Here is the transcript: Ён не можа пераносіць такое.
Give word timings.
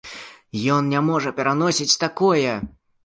Ён 0.75 0.89
не 0.95 1.03
можа 1.09 1.33
пераносіць 1.41 1.99
такое. 2.07 2.59